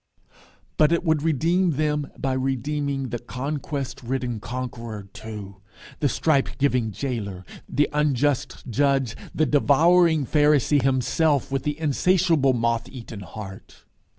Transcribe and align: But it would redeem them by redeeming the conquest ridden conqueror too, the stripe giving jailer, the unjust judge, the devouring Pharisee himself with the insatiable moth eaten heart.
But 0.79 0.91
it 0.91 1.03
would 1.03 1.21
redeem 1.21 1.73
them 1.73 2.09
by 2.17 2.33
redeeming 2.33 3.09
the 3.09 3.19
conquest 3.19 4.01
ridden 4.01 4.39
conqueror 4.39 5.03
too, 5.13 5.57
the 5.99 6.09
stripe 6.09 6.49
giving 6.57 6.89
jailer, 6.91 7.45
the 7.69 7.87
unjust 7.93 8.65
judge, 8.67 9.15
the 9.35 9.45
devouring 9.45 10.25
Pharisee 10.25 10.81
himself 10.81 11.51
with 11.51 11.61
the 11.61 11.79
insatiable 11.79 12.53
moth 12.53 12.89
eaten 12.89 13.19
heart. 13.19 13.85